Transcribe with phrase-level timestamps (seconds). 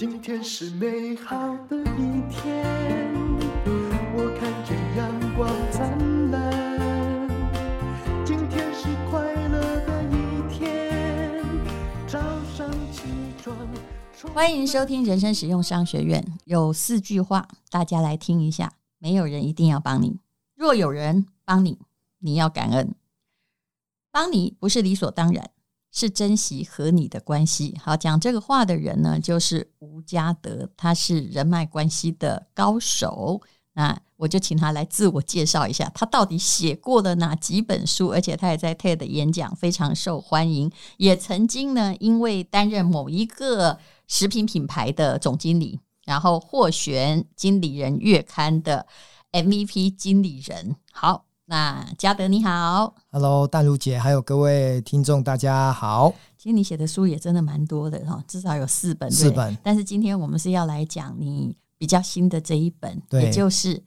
[0.00, 1.36] 今天是美好
[1.68, 2.64] 的一天，
[4.16, 7.28] 我看见阳光灿烂。
[8.24, 11.44] 今天是快乐的一天，
[12.06, 12.18] 早
[12.56, 13.02] 上起
[13.42, 13.54] 床。
[14.32, 18.72] 欢迎收听人生使用商学院，有四句话，大家来听一下。
[18.96, 20.18] 没有人一定要帮你，
[20.54, 21.78] 若有人帮你，
[22.20, 22.94] 你要感恩。
[24.10, 25.50] 帮你不是理所当然。
[25.92, 27.76] 是珍惜和你的关系。
[27.82, 33.40] 好，讲这个话的人呢，就是吴家德，他是人脉关系的高手。
[33.72, 38.08] 那我就请他来自我介绍一下，他到底写过了哪几本书？
[38.08, 40.70] 而且他也在 TED 演讲，非常受欢迎。
[40.96, 48.86] 也曾经呢，因为担任某一个食品品牌的总经理，然后获选《经理人月刊》的
[49.32, 50.76] MVP 经理人。
[50.92, 51.26] 好。
[51.50, 56.14] 那嘉德你好，Hello，淡如姐，还有各位听众，大家好。
[56.38, 59.10] 其实你写的书也真的蛮多的哈，至少有四本。
[59.10, 59.58] 四本。
[59.60, 63.82] 但是今天我们是要来讲你比较新的这一本，对，也就是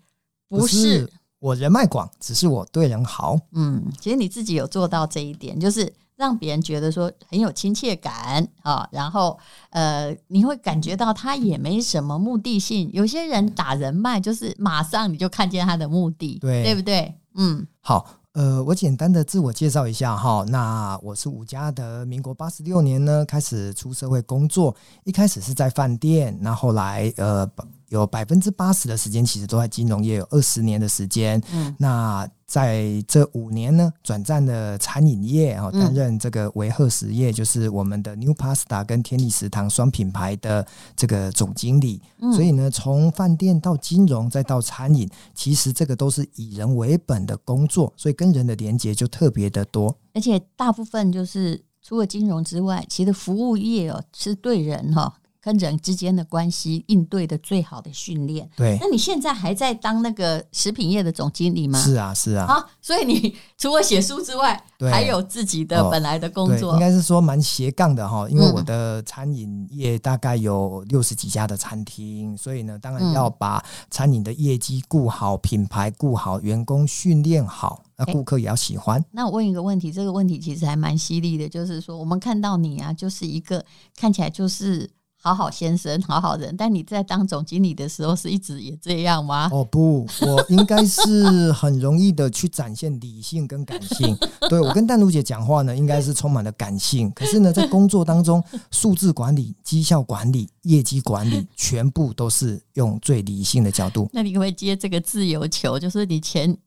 [0.49, 3.39] 不是我人脉广，只是我对人好。
[3.53, 12.89] 嗯，其实你自己有做到这一点，就是让别人觉得说很有亲切感啊，然后呃，你会感觉到他也没什么目的性。
[12.91, 17.17] 有些人打人脉就是马上你就看见他的目的，对，对不对？
[17.35, 20.45] 嗯，好，呃，我简单的自我介绍一下哈。
[20.47, 27.45] 那我是伍家德，民国八十六年呢开始出社会工作，一开始是在饭店，那后来呃
[27.93, 31.41] 有百分之八十的时间其实都在金融业，有二十年的时间。
[31.53, 32.27] 嗯，那。
[32.45, 40.63] 在这五年呢，转战了餐饮业啊，担任这个维赫实业，就是我们的 New Pasta 跟天地食堂双品牌的
[40.95, 41.99] 这个总经理。
[42.31, 49.97] 所以呢，从饭店到金融再到餐饮，其实这个都是以人为本的工作，所以跟人的连接就特别的多。
[50.13, 55.11] 而且大部分就是除了金融之外，其实服务业哦是对人哈。
[55.43, 58.49] 跟人之间的关系应对的最好的训练。
[58.55, 61.77] 对，那你现在还在当那个食品业的总经理吗？
[61.81, 62.45] 是啊，是啊。
[62.45, 66.71] 啊，所以你 除了写书之外，还有自己的本来的工作。
[66.71, 79.03] 哦、应该是说蛮斜杠的哈，因为我的餐饮业大概有六十几家的餐厅，嗯、所以呢，当然要把餐饮的业绩顾好，品牌顾好，员工训练好，那顾客也要喜欢。
[79.11, 83.65] 那我问一个问题，这个问题其实还蛮犀利的，就是说我们看到你啊，就是一个
[83.97, 84.89] 看起来就是。
[85.23, 89.49] 好好先生， 好好人，但你在当总经理的时候是一直也这样吗？
[89.53, 94.13] 哦不，我应该是很容易的去展现理性跟感性。
[94.49, 97.09] 对，我跟淡如姐讲话呢，应该是充满了感性。
[97.11, 104.09] 可是呢，在工作当中，数字管理、绩效管理、业绩管理，全部都是用最理性的角度。
[104.11, 105.79] 那你可不可以接这个自由球？
[105.79, 106.57] 就是你前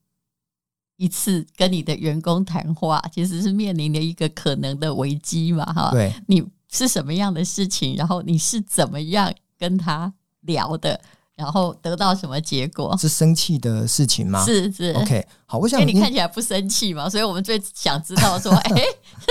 [0.97, 5.71] 一次跟你的员工谈话，其实是面临了一个可能的危机嘛？
[5.75, 6.43] 哈，对，你。
[6.71, 7.97] 是什么样的事情？
[7.97, 10.13] 然后你是怎么样跟他
[10.43, 11.01] 聊的？
[11.35, 12.97] 然后得到什么结果？
[12.99, 14.45] 是生气的事情吗？
[14.45, 14.93] 是是。
[14.93, 18.83] OK，好，我想因为你看起来不生气嘛，所以我们最想知道说， 哎，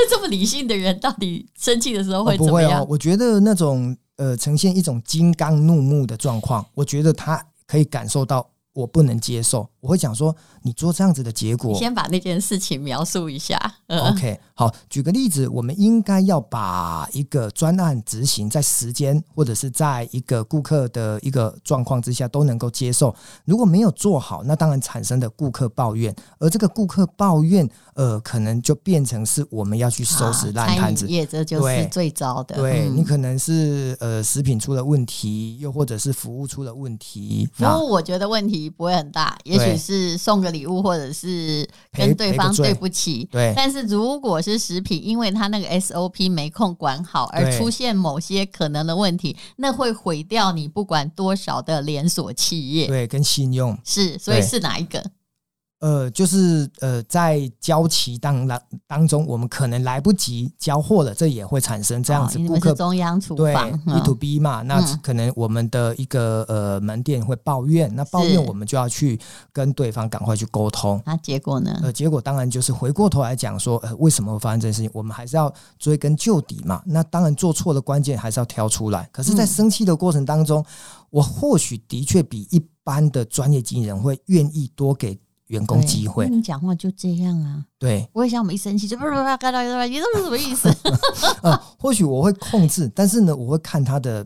[0.09, 2.85] 这么理性的人到底生气的时候会怎么样？
[2.88, 8.50] 我觉得那种呃，呈现一种金刚怒目的状况，我觉得他可以感受到。
[8.75, 13.56] 我不能接受，我会讲说，你做这样子的结果，你先把那件事情描述一下。
[13.85, 23.16] 嗯、OK，好，举个例子，我们应该要把一个专案执行在时间或者是在一个顾客的一个状况之下都能够接受。
[23.45, 31.07] 如果没有做好，那当然产生的顾客抱怨，而这个顾客抱怨，呃，可能就变成是我们要去收拾烂摊子。
[31.07, 32.56] 业这就是最糟的。
[32.56, 37.47] 对，对、嗯、你可能是呃食品出了问题，又或者是服务出了问题。
[37.53, 38.56] 服务我觉得问题。
[38.78, 43.28] 不会很大，也许是送个礼物，或者是跟对方对不起。
[43.31, 52.88] 对，但是如果是食品，因为他那个 SOP 没空管好，而出现某些可能的问题，那会毁掉你不管多少的连锁企业。
[52.88, 55.03] 对，跟信用是，所以是哪一个？
[55.85, 69.19] 呃，就是呃，在交期当当当中，我们可能来不及交货了，这也会产生这样子顾客、哦、中央厨房对 B to B 嘛，嗯、那可能我们的一个呃门店会抱怨，那抱怨我们就要去
[69.54, 71.00] 跟对方赶快去沟通。
[71.06, 71.80] 那结果呢？
[71.83, 74.89] 呃，结果当然就是回过头来讲说，呃，为什么会发生这件事情？
[74.92, 76.81] 我们还是要追根究底嘛。
[76.83, 79.07] 那当然做错的关键还是要挑出来。
[79.12, 80.65] 可是，在生气的过程当中，嗯、
[81.12, 85.15] 我或许的确比一般的专业经理人会愿意多给。
[85.47, 87.63] 员工机会，你讲话就这样啊？
[87.77, 90.69] 对，我也想我们一生气就不不不，看到你这是什么意思？
[91.44, 94.25] 呃，或许我会控制，但是呢，我会看他的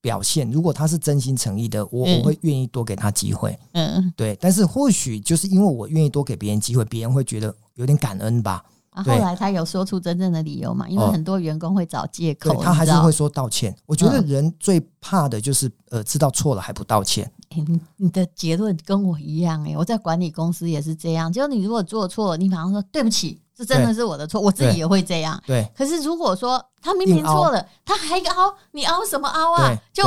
[0.00, 0.50] 表现。
[0.50, 3.58] 如果他是真心诚意的，我我会愿意多给他机会。
[3.72, 4.36] 嗯，对。
[4.40, 8.64] 但是或许就是因为我愿意多给别人机会，别人会觉得有点感恩吧。
[8.90, 10.88] 啊，后来他有说出真正的理由嘛？
[10.88, 13.74] 因为很多员工会找借口，他还是会说道歉。
[13.86, 17.30] 我觉得人最怕的就是呃，知道错了还不道歉。
[17.50, 21.32] 欸、你你的结论跟我一样哎、欸，我在管理公司也是这样。
[21.32, 25.40] 就你如果做错了，你马上说对不起，这真的是我的错，我自己也会这样。
[25.46, 25.68] 对。
[25.76, 29.76] 可是如果说他明明错了，他还凹，你凹什么凹啊？
[29.92, 30.04] 就。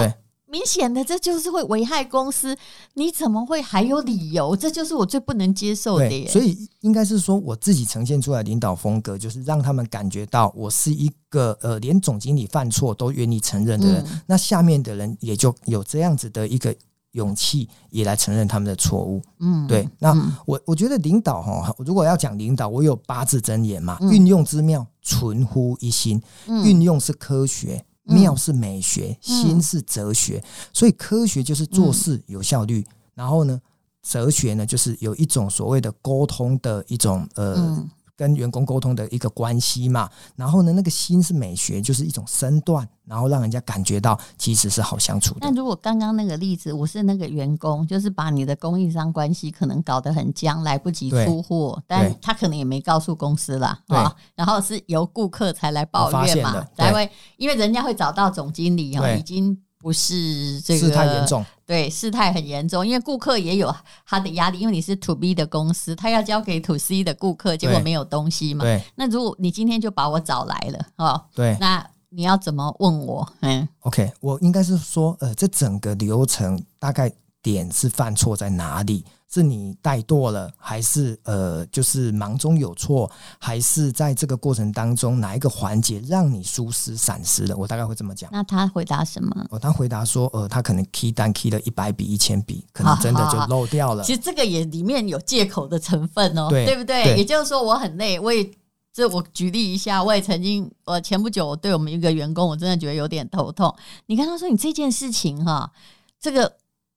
[0.53, 2.55] 明显的，这就是会危害公司。
[2.93, 4.55] 你怎么会还有理由？
[4.55, 6.27] 这就是我最不能接受的耶。
[6.27, 14.03] 所以应该是说，我自己呈现出来领导风格，就是让他们感觉到我是一个呃，连总经理犯错都愿意承认的人。
[14.07, 16.75] 嗯、那下面的人也就有这样子的一个
[17.13, 19.19] 勇气，也来承认他们的错误。
[19.39, 19.89] 嗯，对。
[19.97, 20.13] 那
[20.45, 26.21] 我我觉得领导哈，如果要讲领导，我有八字真言嘛，运、嗯、用之妙，存乎一心。
[26.45, 27.83] 运、嗯、用是科学。
[28.03, 33.61] 妙是美学，心是哲学，嗯、所以科学就是做事有效率，嗯、然后呢，
[34.01, 37.85] 哲学呢就是有一种所谓的沟通的一种呃。
[38.15, 45.39] 嗯跟员工沟通的一个关系嘛，然后呢，那个心是美学，就是一种身段，然后让人家感觉到其实是好相处的。
[45.41, 59.59] 那如果刚刚那个例子，我是那个员工，就是把你的供应商关系可能搞得很僵，来不及出货，但他可能也没告诉公司啦，啊，然后是由顾客才来抱怨嘛，才会因为人家会找到总经理哦，已经。
[59.83, 63.75] 不是这个事态严重，对，事态很严重，因为顾客也有
[64.05, 68.63] 他的压力，因为你是 to B 的公司，他要交给 to C 的顾客，结果没有东西嘛。
[68.63, 73.27] 对，那如果你今天就把我找来了，哦，对，那你要怎么问我？
[73.41, 77.11] 嗯，OK，我应该是说，呃，这整个流程大概
[77.43, 79.05] 点是犯错在哪里？
[79.29, 83.09] 是你怠惰了，还是呃，就是忙中有错，
[83.39, 87.57] 还是在这个过程当中哪一个环节让你疏失闪失了？
[87.57, 88.29] 我大概会这么讲。
[88.31, 89.47] 那他回答什么？
[89.49, 94.03] 哦，他回答说，呃，他可能 key 单 key 了一百笔、一千笔，可能真的就漏掉了。
[94.03, 97.03] 其实这个也里面有借口的成分哦，对，对不对？
[97.03, 98.47] 对，也就是说，我很累，我也
[98.93, 103.75] 这我举例一下，我也曾经，我前不久我对我们一个员工，我真的觉得有点头痛。
[104.05, 105.71] 你跟他说，你这件事情哈，
[106.19, 106.53] 这个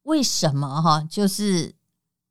[0.06, 1.76] 为什么哈，就是。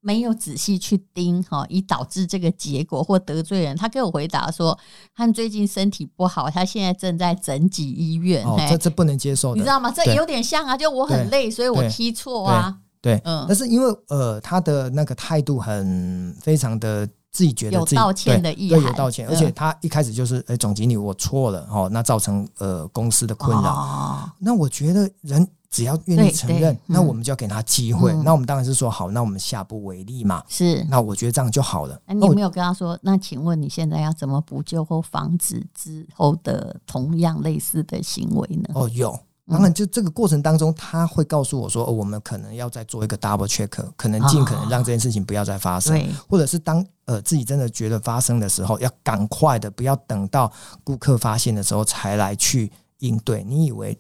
[0.08, 3.76] 没有仔细去盯哈，以导致这个结果或得罪人。
[3.76, 4.78] 他给我回答说，
[5.16, 8.46] 他最近身体不好，他现在正在整脊医院。
[8.46, 9.90] 哦，这这不能接受的，你知道吗？
[9.90, 12.78] 这有点像啊，就我很累，所以我踢错啊。
[13.02, 13.46] 对，嗯。
[13.48, 23.74] 但是因为呃，他的那个态度很非常的自己觉得有道歉的意对，有道歉，而且他一开始就是，哎，总经理我错了哦，那造成呃公司的困扰。
[23.74, 25.50] 哦，那我觉得人。
[25.76, 28.14] 只要愿意承认，嗯、那我们就要给他机会。
[28.14, 30.42] 嗯、那我们当然是说好，那我们下不为例嘛。
[30.48, 32.00] 是，那我觉得这样就好了。
[32.06, 32.98] 那你有没有跟他说？
[33.02, 38.70] 那请问你现在要怎么补救或防止之后的同样类似的行为呢？
[38.74, 39.20] 哦，有。
[39.48, 50.50] 当然，就这个过程当中，他会告诉我说，哦，我们可能要再做一个 double check，可能尽可能让这件事情不要再发生，哦、或者是当呃自己真的觉得发生的时候，要赶快的，不要等到
[50.86, 53.44] 顾客发现的时候才来去应对。
[53.44, 54.00] 你以为？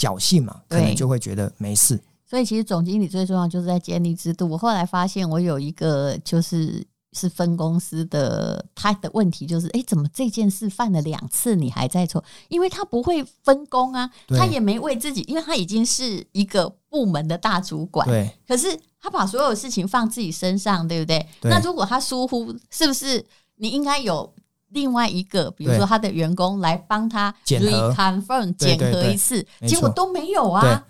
[0.00, 2.00] 侥幸嘛，可能就会觉得没事。
[2.24, 4.48] 所以其实总经理最重要就是在建立制度。
[4.48, 6.82] 我后来发现，我有一个就是
[7.12, 12.24] 是分公司的，他的问题就是，哎，怎么这件事犯了两次你还在错？
[12.48, 18.06] 因为他不会分工啊，他也没为自己，因为他已经是一个部门的大主管。
[18.06, 21.26] 对，可是他把所有事情放自己身上，对不对？
[21.40, 21.50] 对。
[21.50, 23.22] 那如果他疏忽，是不是
[23.56, 24.32] 你应该有？
[24.70, 30.84] 另外一个，比如说他的员工来帮他 reconfirm 检核一次，结果都没有啊。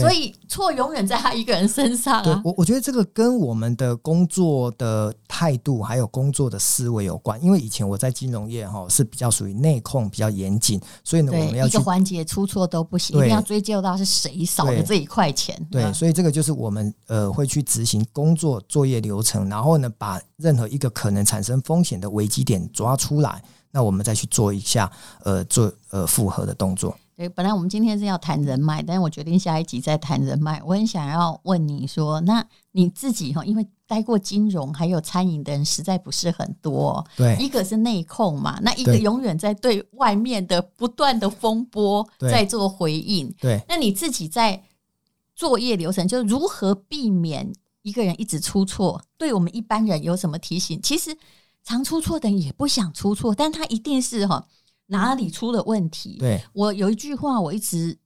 [0.00, 2.42] 所以错永远在他一个人身上啊！
[2.44, 7.40] 我我觉得这个跟我们的工作的态度还有工作的思维有关。
[7.40, 15.56] 因为以前我在金融业哈是比较属于内控，比较严谨，所以呢，我们要一个环节出错都不行，一定要追究到是谁少了这一块钱。
[15.70, 24.90] 对，所以这个就是我们呃会去执行工作作业流程，然后呢，把任何一个可能产生风险的危机点抓出来，那我们再去做一下
[25.22, 26.96] 呃做呃复合的动作。
[27.16, 30.60] 对，本来我们今天是要谈人脉，但是我决定下一集再谈人脉。
[30.64, 37.06] 我很想要问你说，那你自己哈，因为待过金融还有餐饮的人实在不是很多。
[37.16, 43.32] 对，一个是内控嘛，那一个永远在对外面的不断的风波在做回应。
[43.40, 44.60] 对，那你自己在
[45.36, 47.52] 作业流程，就如何避免
[47.82, 49.00] 一个人一直出错？
[49.16, 50.80] 对我们一般人有什么提醒？
[50.82, 51.16] 其实
[51.62, 54.44] 常出错的人也不想出错，但他一定是哈。
[54.86, 56.16] 哪里出了问题？
[56.18, 57.98] 对，我有一句话，我一直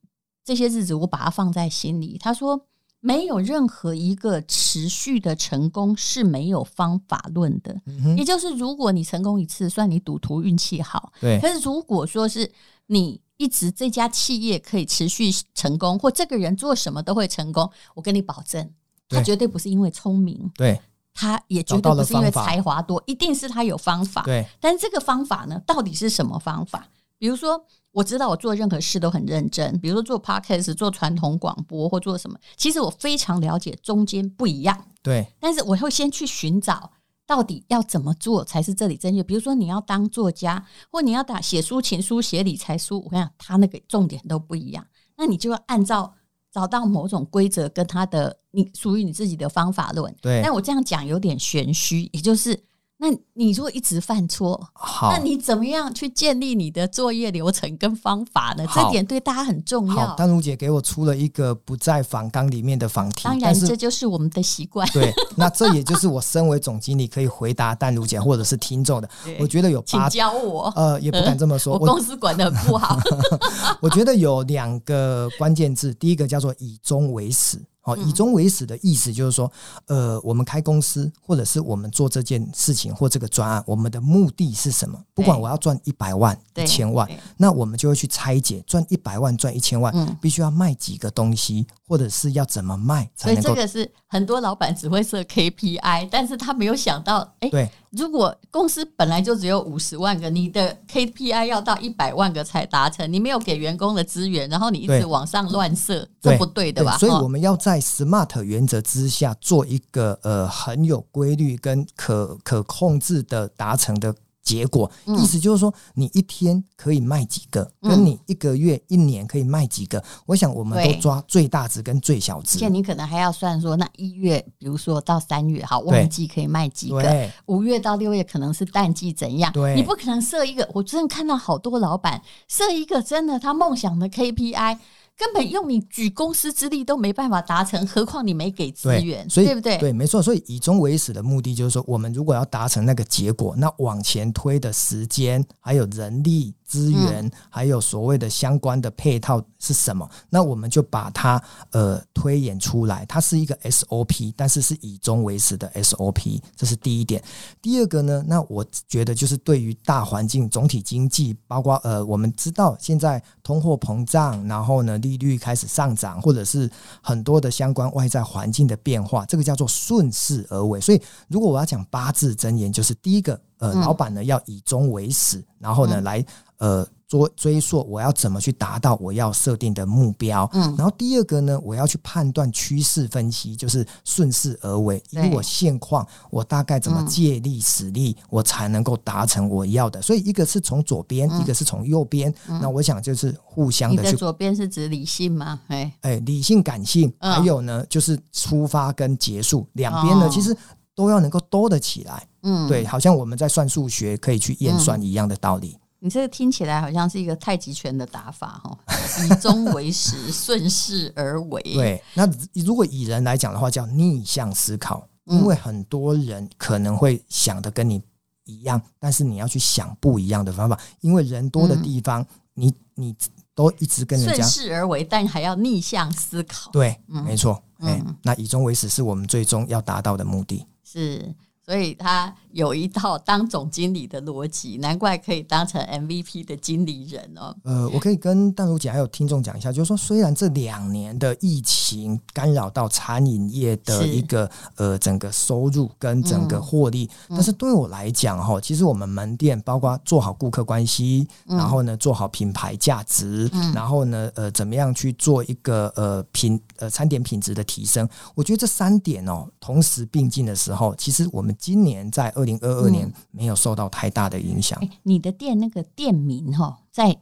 [0.44, 2.16] 这些日子我把它放在心里。
[2.18, 2.66] 他说
[3.00, 7.80] ：“没有任何一个持续的成功是没有方法论的。
[7.86, 11.12] 嗯”也就是，如果你成功一次，算你赌徒运气好。
[11.20, 12.50] 对，可是如果说是
[12.86, 18.70] 你一直这家企业可以持续成功，或这个人做什么都会成功，我跟你保证，
[19.08, 20.50] 他绝对不是因为聪明。
[20.54, 20.80] 对。
[21.18, 24.22] 他也绝对不是因为才华多，一定是他有方法。
[24.22, 26.86] 对，但这个方法呢，到底是什么方法？
[27.18, 27.60] 比如说，
[27.90, 34.84] 我知道我做任何事都很认真，比如说做 podcast、做传统广播或做什么，其实我非常了解中间不一样。
[35.02, 36.92] 对，但是我会先去寻找
[37.26, 39.20] 到底要怎么做才是这里正确。
[39.20, 44.86] 比如说，你要当作家，或你要打写抒情书、写理财书，我跟你讲，他那个重点都不一样。
[45.16, 46.14] 那你就要按照
[46.58, 50.12] 找到某种规则，跟他的你属于你自己的方法论。
[50.20, 52.64] 对，但我这样讲有点玄虚，也就是。
[53.00, 58.66] 那你如果一直犯错，好，那你怎么样去建立你的作业流程跟方法呢？
[58.74, 60.14] 这点对大家很重要。
[60.16, 64.88] 丹如姐给我出了一个不在访纲里面的访题，当然这就是我们的习惯。
[64.88, 69.08] 对，那这也就是我身为总经理可以回答丹如姐或者是听众的。
[69.38, 70.72] 我觉得有八，请教我。
[70.74, 72.98] 呃，也不敢这么说，我公司管的很不好。
[73.80, 77.60] 我觉得有两个关键字，第一个叫做以终为始。
[77.88, 79.50] 哦，以终为始的意思就是说，
[79.86, 84.98] 呃，我们开公司，或者是我们做这件事情或这个专案，我们的目的是什么？
[85.14, 93.42] 不管我要赚一百万、一千万，那我们就会去拆解，赚一百万、赚一千万，嗯，必须要卖几个东西，或者是要怎么卖才能够。
[93.42, 97.70] 所以这个是很多老板只会设 KPI，但是他没有想到，哎，对。
[97.90, 106.98] 如果公司本来就只有五十万个，你的 KPI 要到一百万个才达成，你没有给员工的资源，然后你一直往上乱设，这不对的吧？
[106.98, 114.14] 所以我们要在 SMART 原则之下做一个呃很有规律跟可可控制的达成的。
[114.40, 122.56] 结果意思就是说，你一天可以卖几个，跟你一个月、一年可以卖几个，我想我们都抓最大值跟最小值。
[122.56, 129.52] 而且你可能还要算说，那一月，比如说到三月，好，旺季可以卖几个；五月到六月可能是淡季，怎样？
[129.52, 130.66] 对，你不可能设一个。
[130.72, 134.78] 我真的看到好多老板设一个真的他梦想的 KPI。
[135.18, 139.76] 根本用你举公司之力都没办法达成，何况你没给资源，所以对不对？
[139.78, 140.22] 对，没错。
[140.22, 146.54] 所以以终为始的目的就是说，我们如果要达成那个结果，那往前推的时间还有人力。
[146.68, 150.08] 资源还有所谓的相关的配套是什么？
[150.28, 157.24] 那我们就把它呃推演出来，它是一个 SOP，但是是以终为始的 SOP，这是第一点。
[157.62, 166.70] 第二个呢，那我觉得就是对于大环境总体经济，包括呃我们知道现在通货膨胀，然后呢利率开始上涨，或者是
[167.00, 170.78] 很多的相关外在环境的变化，这个叫做顺势而为。
[170.78, 176.24] 所以如果我要讲八字真言，就是第一个呃老板呢要以终为始，然后呢来。
[176.58, 190.02] 呃，追追溯我要怎么去达到我要设定的目标，嗯，然后第二个呢，我要去判断趋势分析，就是顺势而为，以我现况，我大概怎么借力使力，我才能够达成我要的。
[190.02, 194.02] 所以一个是从左边，一个是从右边，那我想就是互相的。
[194.02, 195.60] 你的左边是指理性吗？
[195.68, 195.92] 哎。
[196.00, 199.64] 哎，理性、感性，还有呢，就是出发跟结束。
[199.74, 200.52] 两边呢，其实
[200.98, 202.26] 都要能够兜得起来。
[202.42, 205.78] 嗯，对，好像我们在算数学可以去验算一样的道理。
[206.00, 208.76] 你这个听起来好像是一个太极拳的打法哈，
[209.24, 211.62] 以终为始， 顺势而为。
[211.62, 212.28] 对，那
[212.64, 218.02] 如果以人来讲的话，叫逆向思考，因为很多人可能会想的跟你
[218.44, 223.14] 一样，但是你要去想不一样的方法，因为人多的地方，你你
[223.54, 226.72] 都一直跟人家顺势而为，但还要逆向思考。
[226.72, 227.62] 对，没错。
[227.78, 230.66] 哎，那以终为始是我们最终要达到的目的。
[230.90, 231.34] 是。
[231.68, 237.54] 所以他有一套当总经理的逻辑，难怪可以当成 MVP 的经理人哦。
[237.62, 261.54] 呃，我可以跟淡如姐还有听众讲一下，就是说，虽然这两年的疫情干扰到餐饮业的一个呃整个收入跟整个获利，嗯、但是对我来讲哈，其实我们门店包括做好顾客关系，嗯、然后呢做好品牌价值，嗯、然后呢呃怎么样去做一个呃品呃餐点品质的提升，我觉得这三点哦同时并进的时候，其实我们。
[261.58, 264.78] 今年在二零二二年没有受到太大的影响。
[264.80, 264.98] 嗯欸。
[265.02, 267.16] 你的店那个店名哈，在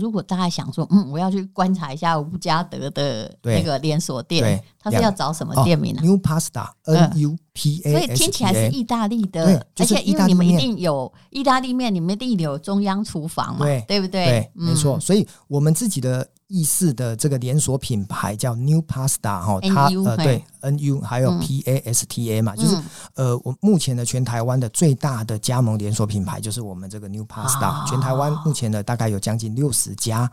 [0.00, 6.00] 如果大家想说，嗯，我要去观察一下吴家德的那个连锁店，他是要找什么店名呢？
[6.02, 14.24] 哦？New Pasta，N U P A，嗯、所以听起来是意大利的，就是、而且因为你们一定有意大利面，你们一定有中央厨房嘛，对，对不对？
[14.24, 14.98] 对，没错。
[14.98, 16.26] 所以我们自己的。
[16.48, 22.76] 意式的这个连锁品牌叫 New Pasta 哈，它呃对 N U 还有 P A S T A 嘛，就是
[23.14, 30.30] 呃我目前的全台湾的最大的加盟连锁品牌就是我们这个 New Pasta，全台湾目前的大概有将近六十家，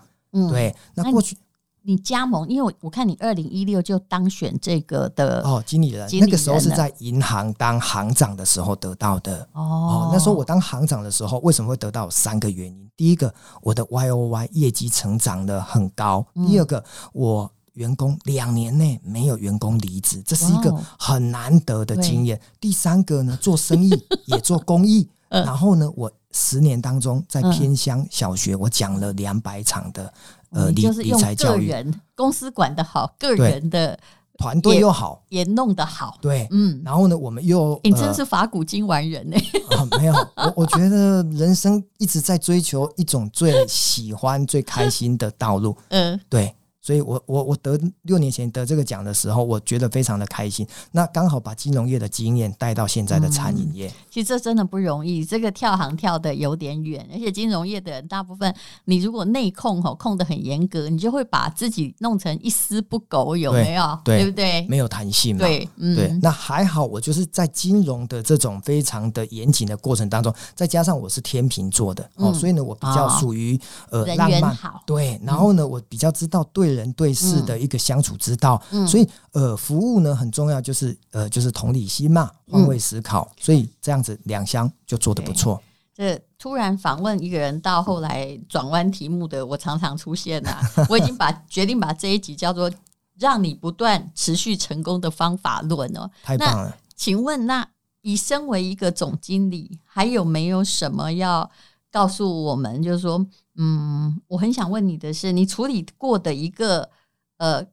[0.49, 1.37] 对，那过去。
[1.83, 9.47] 你加盟，因为我我看你二零一六就当选这个的哦经理人，那个时候是在银行当行长的时候得到的。
[9.53, 10.09] 哦，哦。
[10.13, 12.89] 那时候我当行长的时候，为什么会得到三个原因？
[12.95, 16.83] 第一个，我的 Y O Y 业绩成长的很高；第二个，
[17.13, 22.39] 我员工两年内没有员工离职，这是一个很难得的经验。
[22.59, 23.89] 第三个呢，做生意
[24.27, 30.13] 也做公益，然后呢，我十年当中在偏乡小学，我讲了两百场的
[30.51, 31.73] 呃理理财教育，
[32.15, 33.99] 公司管得好，个人的。
[34.37, 39.37] 团队又好，也弄得好，对，嗯，然后呢，我们又，你真是法古今完人呢？
[39.77, 46.55] 啊， 没有，我我觉得人生一直在追求一种最喜欢、最开心的道路，嗯，对。
[46.81, 50.67] 所以我，我我我得六年前得这个奖的时候，我觉得非常的开心。
[50.91, 55.23] 那刚好把金融业的经验带到现在的餐饮业，嗯，其实这真的不容易。
[55.23, 58.51] 这个跳行跳的有点远，而且金融业的人大部分，
[58.85, 63.99] 你如果内控吼控的很严格，你就会把自己弄成一丝不苟，有没有？
[64.03, 64.67] 对，对，对不对？
[64.67, 65.41] 没有弹性嘛。
[65.41, 66.07] 对，嗯，对。
[66.19, 73.55] 那还好，我就是在金融的这种非常的严谨的过程当中，再加上我是天秤座的，嗯，哦，所以呢，我比较属于，
[73.91, 74.57] 哦，呃浪漫。
[74.87, 76.70] 对，然后呢，我比较知道对。
[76.73, 85.61] 人对事的一个相处之道，嗯、所以呃，服务呢很重要，就是呃，就是同理心嘛，换位思考，嗯、所以这样子两相就做得不错。
[85.93, 92.71] 这突然访问一个人到后来转弯题目的，我常常出现啊， 我已经把决定把这一集叫做
[93.19, 96.75] “让你不断持续成功的方法论”哦，太棒了。
[96.95, 97.67] 请问，那
[98.01, 101.51] 以身为一个总经理，还有没有什么要
[101.91, 102.81] 告诉我们？
[102.81, 103.25] 就是说。
[103.55, 106.89] 嗯，我很想问你的是，你处理过的一个
[107.37, 107.65] 呃，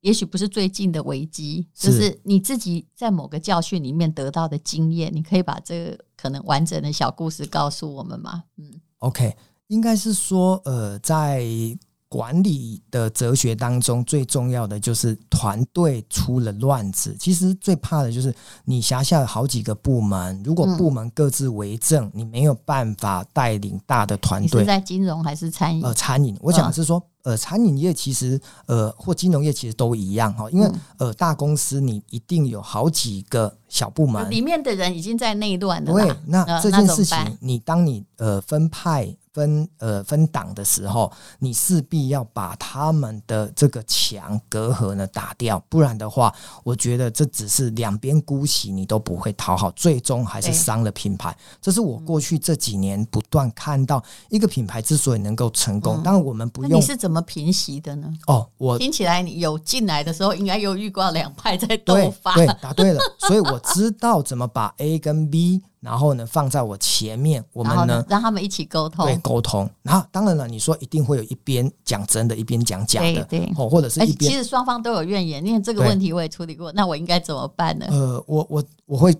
[0.00, 8.44] 也许不是最近的危机，就是你自己在某个教训里面得到的经验，你可以把这个可能完整的小故事告诉我们吗？
[8.56, 9.36] 嗯，OK，
[9.68, 11.44] 应该是说呃，在。
[12.14, 17.16] 管理的哲学当中，最重要的就是团队出了乱子。
[17.18, 18.32] 其实最怕的就是
[18.64, 24.60] 你辖下有好几个部门，如果部门各自为政，嗯、你没有办法带领大的团队。
[24.60, 25.82] 是在金融还是餐饮？
[25.82, 26.36] 呃，餐饮。
[26.40, 35.92] 我讲的是说，呃，餐饮业其实呃或金融业其实都一样哈，因为呃大公司你一定有好几个小部门，里面的人已经在内乱了。
[35.92, 39.16] 对，那这件事情，你当你呃分派。
[39.34, 46.32] 分呃分党的时候，你势必要把他们的这个墙隔阂呢打掉，不然的话，
[46.62, 51.36] 我觉得这只是两边姑息，你都不会讨好，最终还是伤了品牌。
[51.60, 56.78] 这是我过去这几年不断看到一个品牌之所以能够成功，当然我们不用。
[56.78, 58.08] 你是怎么平息的呢？
[58.28, 62.34] 哦，我听起来你有进来的时候，应该有遇过两派在斗法。
[62.36, 65.60] 对，答对了，所以我知道怎么把 A 跟 B。
[65.84, 69.68] 然后呢，放在我前面，我们呢，呢让他们一起沟通，对，沟通。
[69.82, 74.30] 然后当然了，你说一定会有一边讲真的，一边讲假的，对，对哦，或者是一边。
[74.30, 76.72] 其实双方都有怨言，因为这个问题我也处理过。
[76.72, 77.86] 那我应该怎么办呢？
[77.90, 79.14] 呃，我我我会。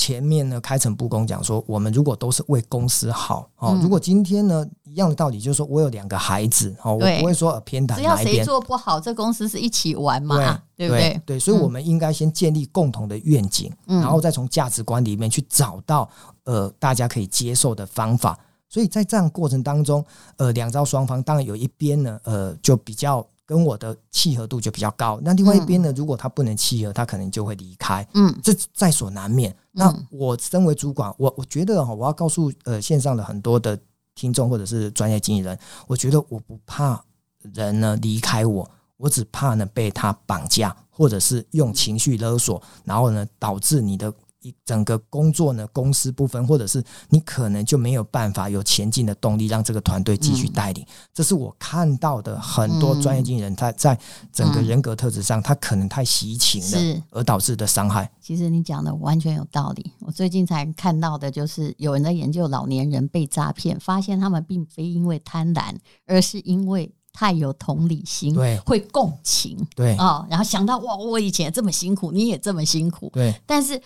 [0.00, 7.96] 前面呢，开诚布公讲说，我们如果都是为公司好哦，嗯、如果今天呢，一样的道理，就是说我有两个孩子哦，我不会说偏袒。
[7.96, 11.10] 只要谁做不好，这公司是一起玩嘛，对，对不对？
[11.10, 16.08] 对，对，所以我们应该先建立共同的愿景，嗯、然后再从价值观里面去找到
[16.44, 18.38] 呃大家可以接受的方法。
[18.70, 20.02] 所以在这样过程当中，
[20.38, 23.26] 呃，两招双方当然有一边呢，呃，就比较。
[23.50, 25.92] 跟我的契合度就比较高，那另外一边呢？
[25.96, 28.06] 如果他不能契合，他可能就会离开。
[28.14, 29.52] 嗯，这在所难免。
[29.72, 33.76] 那我身为主管，我我觉得哈，我要告诉呃线上的很多的
[34.14, 35.58] 听众或者是专业经纪人，
[35.88, 37.04] 我觉得我不怕
[37.40, 44.14] 人呢离开我，我只怕呢被他绑架，或者是用情绪勒索，然后呢导致你的。
[44.42, 50.82] 一整个工作呢，公司部分，或者是你可能就没有办法有前进的动力，让这个团队继续带领。
[50.84, 53.98] 嗯、这是我看到的很多专业经纪人，他在
[54.32, 58.10] 整个人格特质上，他可能太习情了，而导致的伤害。
[58.20, 59.92] 其实你讲的完全有道理。
[60.00, 65.74] 我最近才看到的就是有人在研究老年人被诈骗，发现他们并非因为贪婪，
[66.06, 73.78] 而是因为太有同理心，对，会共情，对啊、哦，然后想到哇，我以前这么辛苦，你也这么辛苦，对，但是。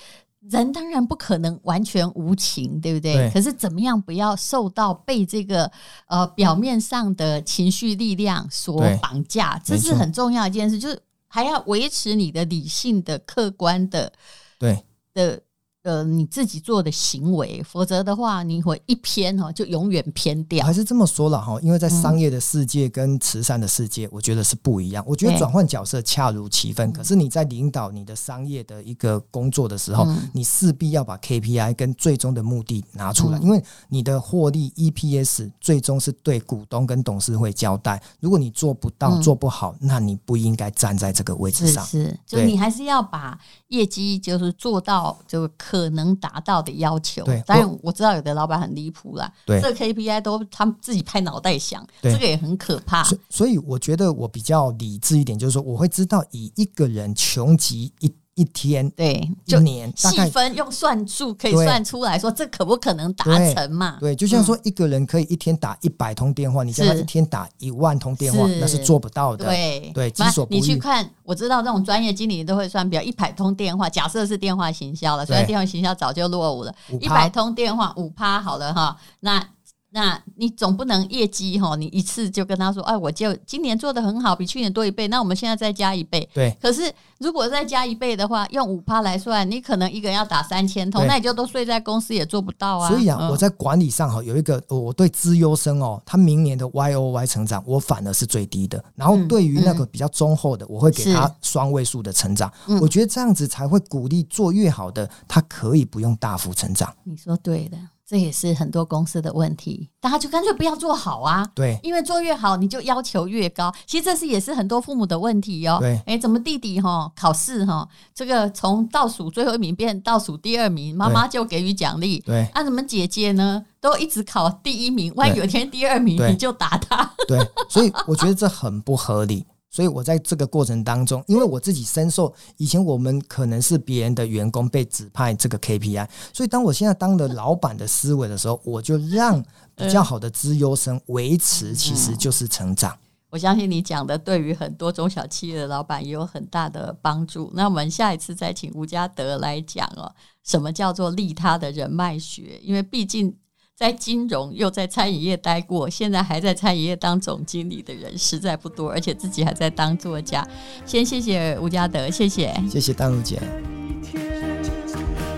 [0.51, 3.15] 人当然不可能完全无情，对不对？
[3.15, 5.71] 对，可是怎么样不要受到被这个
[6.07, 9.61] 呃表面上的情绪力量所绑架？
[9.65, 14.13] 这是很重要一件事，就是还要维持你的理性的、客观的，
[14.59, 15.41] 对的。
[15.85, 20.65] 呃，你自己做的行为，否则的话，你会一偏哈，就永远偏掉。
[20.65, 25.05] 还是这么说了哈，因为在商业的世界跟慈善的世界，我觉得是不一样。
[25.07, 26.91] 我觉得转换角色恰如其分。
[26.91, 38.03] 可是你在领导你的商业的一个工作的时候，你势必要把 KPI 跟最终的目的拿出来，因为你的获利 EPS 最终是对股东跟董事会交代。
[38.21, 41.85] 如果你做不到、做不好，那你不应该站在这个位置上。
[41.85, 47.25] 是，就你还是要把业绩就是做到这个可能达到的要求。
[47.25, 53.05] 对，当然我知道有的老板很离谱啦，对，这个 KPI 都他们自己拍脑袋想，对，这个也很可怕。
[53.29, 58.15] 所以我觉得我比较理智一点，就是说我会知道以一个人穷极一。
[58.35, 63.97] 一天对，就年细分用算数可以算出来说，这可不可能达成嘛？
[64.01, 69.45] 对，就像说一个人可以一天打一百通电话，嗯、你叫他一天打一万通电话，那是做不到的。
[69.45, 70.57] 对对，己所不欲。
[70.57, 79.47] 你去看，我知道这种专业经理都会算表，一百通电话，假设是电话行销了，虽然电话行销早就落伍了，一百通电话五趴好了哈，那。
[79.95, 86.29] 那你总不能业绩哈，你一次就跟他说，哎，我就今年做的很好，比去年多一倍，那我们现在再加一倍。
[86.35, 86.53] 对。
[86.61, 92.89] 可是如果再加一倍的话，用五趴来算，你可能一个人要打三千通，那你就都睡在公司也做不到啊。
[92.89, 98.85] 所以啊，嗯、我在管理上哈有一个，我对资优生哦，他明年的 Y O Y 成长，我反而是最低的。
[98.97, 102.53] 然后对于那个比较中厚的，嗯、我会给他双位数的成长。
[102.81, 106.93] 我觉得这样子才会鼓励做越好的，他可以不用大幅成长。
[107.05, 107.79] 你说对的。
[108.07, 111.43] 这也是很多公司的问题，大家就干脆不要做好啊。
[111.55, 113.75] 对，因为做越好，你就要求越高。
[113.87, 115.79] 其实这是也是很多父母的问题哦。
[115.81, 122.21] 对，哎，怎么弟弟哈考试哈，这个从倒数最后一名变倒数第二名，妈妈就给予奖励。
[122.21, 127.11] 对，啊，怎么姐姐呢都一直考第一名，万一有一天第二名你就打他。
[127.27, 127.39] 对，
[127.71, 129.47] 所以我觉得这很不合理。
[129.75, 142.97] 所以我在这个过程当中，因为我自己深受以前我们可能是别人的员工被指派这个 KPI，所以当我现在当了老板的思维的时候，我就让比较好的资优生维持，其实就是成长。
[143.31, 147.51] 我相信你讲的对于很多中小企业的老板也有很大的帮助。
[147.53, 152.61] 那我们下一次再请吴家德来讲哦，什么叫做利他的人脉学？
[152.63, 153.35] 因为毕竟。
[153.77, 160.47] 在金融又在餐饮业待过，现在还在餐饮业当总经理的人实在不多，而且自己还在当作家。
[160.87, 163.43] 先谢谢吴家德，谢谢，谢谢丹如姐。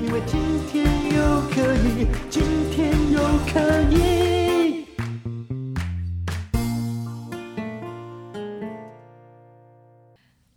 [0.02, 0.38] 因为今
[0.70, 3.20] 天又可以，今天又
[3.50, 4.84] 可以。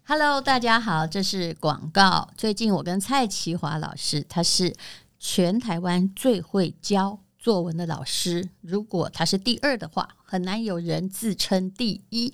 [0.03, 2.27] Hello，大家好，这是广告。
[2.35, 4.75] 最近我跟蔡其华老师，他是
[5.17, 12.33] 全台湾最会教作文的老师，如果他是第二的话，很难有人自称第一。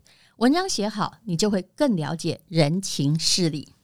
[0.41, 3.75] 文章写好，你就会更了解人情事理。